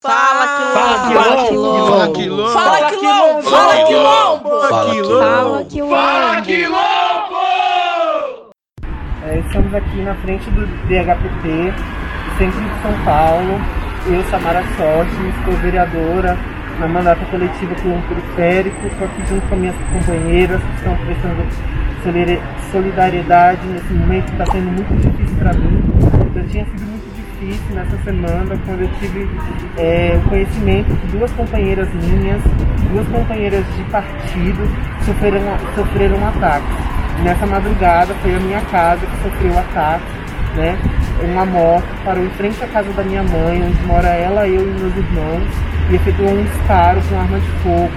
Fala 0.00 0.46
Fala, 0.74 1.08
quilombo. 1.08 2.52
Fala, 2.52 2.68
Fala 2.68 2.90
quilombo. 2.90 3.42
Fala 3.42 3.74
quilombo. 3.84 4.60
Fala 4.60 4.90
quilombo. 4.94 5.18
Fala, 5.18 5.64
quilombo. 5.64 5.94
Fala 5.96 6.40
quilombo. 6.42 7.38
É, 9.26 9.38
estamos 9.44 9.74
aqui 9.74 10.00
na 10.02 10.14
frente 10.14 10.48
do 10.50 10.66
DHPP, 10.86 11.74
centro 12.38 12.60
de 12.60 12.82
São 12.82 13.04
Paulo. 13.04 13.60
Eu, 14.06 14.22
Samara 14.30 14.62
Sorte, 14.76 15.10
estou 15.36 15.54
vereadora 15.60 16.38
na 16.78 16.86
mandata 16.86 17.24
coletiva 17.26 17.74
Quilombo 17.74 18.06
Periférico. 18.06 18.86
Estou 18.86 19.06
aqui 19.08 19.26
junto 19.28 19.46
com 19.48 19.56
minhas 19.56 19.74
companheiras 19.92 20.62
que 20.62 20.74
estão 20.76 20.96
prestando 20.96 21.42
solidari- 22.04 22.42
solidariedade 22.70 23.66
nesse 23.66 23.92
momento 23.92 24.26
que 24.26 24.32
está 24.40 24.46
sendo 24.52 24.70
muito 24.70 24.94
difícil 24.94 25.36
para 25.38 25.52
mim. 25.54 25.82
Eu 26.36 26.48
tinha 26.48 26.64
sido 26.66 26.82
muito 26.86 26.97
difícil 27.38 27.74
nessa 27.74 27.96
semana 27.98 28.58
quando 28.66 28.82
eu 28.82 28.90
tive 28.98 29.28
é, 29.76 30.20
o 30.24 30.28
conhecimento 30.28 30.92
de 30.94 31.06
duas 31.18 31.30
companheiras 31.32 31.88
minhas, 31.94 32.42
duas 32.90 33.06
companheiras 33.08 33.64
de 33.76 33.84
partido, 33.84 34.62
sofreram, 35.04 35.40
sofreram 35.74 36.28
ataques. 36.28 36.68
Nessa 37.22 37.46
madrugada 37.46 38.14
foi 38.16 38.34
a 38.34 38.40
minha 38.40 38.60
casa 38.62 39.06
que 39.06 39.22
sofreu 39.22 39.52
o 39.52 39.58
ataque, 39.58 40.04
né? 40.56 40.78
Uma 41.22 41.44
moto 41.44 41.86
parou 42.04 42.24
em 42.24 42.30
frente 42.30 42.62
à 42.62 42.68
casa 42.68 42.92
da 42.92 43.02
minha 43.02 43.22
mãe, 43.22 43.62
onde 43.62 43.82
mora 43.86 44.08
ela, 44.08 44.46
eu 44.46 44.62
e 44.62 44.80
meus 44.80 44.96
irmãos, 44.96 45.42
e 45.90 45.96
efetuou 45.96 46.30
um 46.30 46.44
disparo 46.44 47.00
com 47.08 47.18
arma 47.18 47.40
de 47.40 47.50
fogo. 47.62 47.90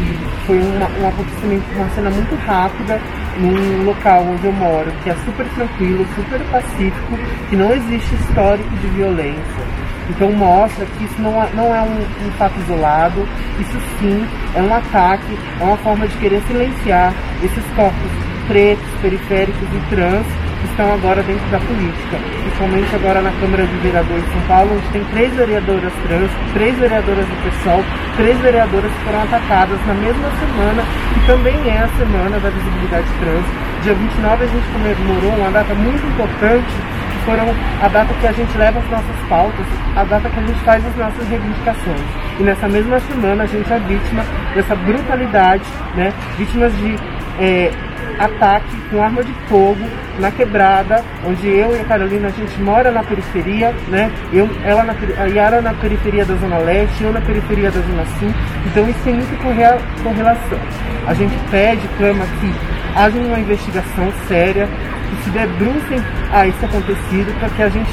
E 0.00 0.46
foi 0.46 0.58
uma, 0.58 0.88
um 1.00 1.08
acontecimento, 1.08 1.64
uma 1.76 1.88
cena 1.90 2.10
muito 2.10 2.34
rápida 2.46 3.00
num 3.38 3.84
local 3.84 4.22
onde 4.22 4.44
eu 4.44 4.52
moro, 4.52 4.90
que 5.02 5.10
é 5.10 5.14
super 5.24 5.46
tranquilo, 5.54 6.06
super 6.14 6.40
pacífico, 6.50 7.18
que 7.48 7.56
não 7.56 7.72
existe 7.72 8.14
histórico 8.14 8.70
de 8.76 8.86
violência. 8.88 9.68
Então 10.10 10.32
mostra 10.32 10.86
que 10.86 11.04
isso 11.04 11.20
não 11.20 11.42
é, 11.42 11.48
não 11.54 11.74
é 11.74 11.82
um, 11.82 12.26
um 12.26 12.30
fato 12.38 12.58
isolado, 12.60 13.28
isso 13.60 13.78
sim 14.00 14.26
é 14.54 14.62
um 14.62 14.74
ataque, 14.74 15.38
é 15.60 15.64
uma 15.64 15.76
forma 15.78 16.08
de 16.08 16.16
querer 16.16 16.40
silenciar 16.42 17.12
esses 17.42 17.64
corpos 17.76 18.10
pretos, 18.46 18.88
periféricos 19.02 19.68
e 19.74 19.90
trans 19.90 20.26
que 20.58 20.66
estão 20.66 20.92
agora 20.92 21.22
dentro 21.22 21.46
da 21.50 21.58
política. 21.58 22.18
Principalmente 22.42 22.94
agora 22.94 23.22
na 23.22 23.32
Câmara 23.40 23.66
de 23.66 23.76
Vereadores 23.78 24.24
de 24.24 24.32
São 24.32 24.42
Paulo, 24.42 24.74
onde 24.74 24.88
tem 24.88 25.04
três 25.12 25.34
vereadoras 25.34 25.92
trans, 26.06 26.30
três 26.52 26.78
vereadoras 26.78 27.26
do 27.26 27.36
PSOL, 27.42 27.84
três 28.16 28.38
vereadoras 28.40 28.90
que 28.92 29.04
foram 29.04 29.22
atacadas 29.22 29.78
na 29.86 29.94
mesma 29.94 30.28
semana, 30.38 30.82
que 31.14 31.26
também 31.26 31.56
é 31.68 31.78
a 31.78 31.88
Semana 31.98 32.38
da 32.40 32.50
Visibilidade 32.50 33.08
Trans. 33.20 33.46
Dia 33.82 33.94
29 33.94 34.44
a 34.44 34.46
gente 34.46 34.66
comemorou 34.72 35.32
uma 35.38 35.50
data 35.50 35.74
muito 35.74 36.04
importante 36.06 36.66
que 36.66 37.24
foram 37.24 37.46
a 37.80 37.88
data 37.88 38.12
que 38.14 38.26
a 38.26 38.32
gente 38.32 38.58
leva 38.58 38.78
as 38.80 38.90
nossas 38.90 39.16
pautas, 39.28 39.66
a 39.96 40.04
data 40.04 40.28
que 40.28 40.38
a 40.38 40.42
gente 40.42 40.60
faz 40.60 40.84
as 40.84 40.96
nossas 40.96 41.28
reivindicações. 41.28 42.00
E 42.38 42.42
nessa 42.42 42.68
mesma 42.68 42.98
semana 43.00 43.44
a 43.44 43.46
gente 43.46 43.72
é 43.72 43.78
vítima 43.78 44.24
dessa 44.54 44.74
brutalidade, 44.74 45.64
né? 45.94 46.12
Vítimas 46.36 46.76
de 46.78 46.96
é, 47.38 47.70
ataque 48.18 48.76
com 48.90 49.02
arma 49.02 49.22
de 49.22 49.32
fogo 49.48 49.84
na 50.18 50.30
quebrada, 50.30 51.04
onde 51.26 51.46
eu 51.48 51.76
e 51.76 51.80
a 51.80 51.84
Carolina 51.84 52.28
a 52.28 52.30
gente 52.30 52.60
mora 52.60 52.90
na 52.90 53.02
periferia, 53.04 53.72
né? 53.88 54.10
Eu, 54.32 54.48
ela 54.64 54.82
na, 54.82 54.94
a 55.22 55.26
Yara 55.26 55.60
na 55.60 55.72
periferia 55.74 56.24
da 56.24 56.34
Zona 56.34 56.58
Leste, 56.58 57.04
eu 57.04 57.12
na 57.12 57.20
periferia 57.20 57.70
da 57.70 57.80
Zona 57.80 58.04
Sul. 58.18 58.32
Então 58.66 58.88
isso 58.88 58.98
tem 59.04 59.14
muito 59.14 59.42
corre- 59.42 59.78
correlação. 60.02 60.58
A 61.06 61.14
gente 61.14 61.34
pede, 61.50 61.86
clama 61.96 62.24
que 62.40 62.52
haja 62.98 63.18
uma 63.18 63.38
investigação 63.38 64.12
séria, 64.26 64.68
que 65.08 65.22
se 65.24 65.30
debrucem 65.30 66.02
a 66.32 66.46
esse 66.46 66.64
acontecido, 66.64 67.38
para 67.38 67.48
que 67.50 67.62
a 67.62 67.68
gente 67.68 67.90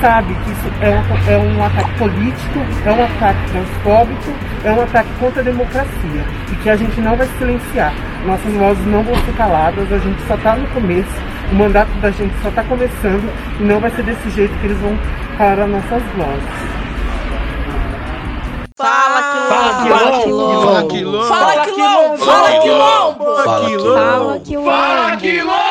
sabe 0.00 0.32
que 0.44 0.50
isso 0.50 0.72
é 0.80 0.90
um, 0.90 1.32
é 1.32 1.38
um 1.38 1.64
ataque 1.64 1.90
político, 1.98 2.58
é 2.86 2.90
um 2.92 3.04
ataque 3.04 3.50
transfóbico, 3.50 4.32
é 4.64 4.72
um 4.72 4.80
ataque 4.82 5.08
contra 5.20 5.40
a 5.40 5.44
democracia 5.44 6.24
e 6.52 6.56
que 6.62 6.70
a 6.70 6.76
gente 6.76 7.00
não 7.00 7.16
vai 7.16 7.26
silenciar. 7.38 7.92
Nossas 8.26 8.52
vozes 8.54 8.86
não 8.86 9.02
vão 9.02 9.14
ser 9.14 9.32
caladas, 9.36 9.92
a 9.92 9.98
gente 9.98 10.20
só 10.26 10.34
está 10.34 10.56
no 10.56 10.68
começo, 10.68 11.08
o 11.50 11.54
mandato 11.54 11.90
da 12.00 12.10
gente 12.10 12.34
só 12.42 12.48
está 12.48 12.62
começando 12.64 13.32
e 13.60 13.62
não 13.62 13.80
vai 13.80 13.90
ser 13.90 14.02
desse 14.02 14.30
jeito 14.30 14.54
que 14.58 14.66
eles 14.66 14.78
vão 14.78 14.98
calar 15.38 15.60
as 15.60 15.70
nossas 15.70 16.02
vozes. 16.16 16.68
Fala 18.76 19.18
Fala, 19.48 19.82
quilombo. 19.82 20.22
quilombo. 20.22 20.62
Fala 20.62 20.82
quilombo. 20.86 21.26
Fala 21.26 21.64
quilombo. 21.64 22.18
Fala, 22.24 22.60
quilombo. 22.60 23.24
Fala 23.44 24.38
quilombo. 24.40 24.70
Fala, 24.70 25.16
quilombo. 25.16 25.67